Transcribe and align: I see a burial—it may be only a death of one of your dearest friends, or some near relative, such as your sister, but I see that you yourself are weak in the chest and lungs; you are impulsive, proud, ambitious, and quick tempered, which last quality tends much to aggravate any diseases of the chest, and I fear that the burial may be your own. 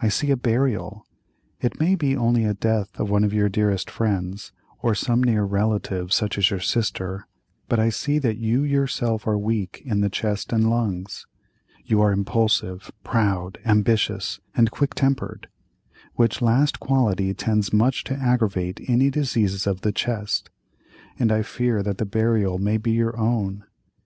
I 0.00 0.06
see 0.10 0.30
a 0.30 0.36
burial—it 0.36 1.80
may 1.80 1.96
be 1.96 2.16
only 2.16 2.44
a 2.44 2.54
death 2.54 2.90
of 3.00 3.10
one 3.10 3.24
of 3.24 3.32
your 3.34 3.48
dearest 3.48 3.90
friends, 3.90 4.52
or 4.80 4.94
some 4.94 5.20
near 5.24 5.42
relative, 5.42 6.12
such 6.12 6.38
as 6.38 6.50
your 6.50 6.60
sister, 6.60 7.26
but 7.68 7.80
I 7.80 7.88
see 7.88 8.20
that 8.20 8.36
you 8.36 8.62
yourself 8.62 9.26
are 9.26 9.36
weak 9.36 9.82
in 9.84 10.02
the 10.02 10.08
chest 10.08 10.52
and 10.52 10.70
lungs; 10.70 11.26
you 11.84 12.00
are 12.00 12.12
impulsive, 12.12 12.92
proud, 13.02 13.58
ambitious, 13.66 14.38
and 14.56 14.70
quick 14.70 14.94
tempered, 14.94 15.48
which 16.14 16.40
last 16.40 16.78
quality 16.78 17.34
tends 17.34 17.72
much 17.72 18.04
to 18.04 18.14
aggravate 18.14 18.80
any 18.86 19.10
diseases 19.10 19.66
of 19.66 19.80
the 19.80 19.90
chest, 19.90 20.48
and 21.18 21.32
I 21.32 21.42
fear 21.42 21.82
that 21.82 21.98
the 21.98 22.06
burial 22.06 22.58
may 22.60 22.76
be 22.76 22.92
your 22.92 23.18
own. 23.18 23.64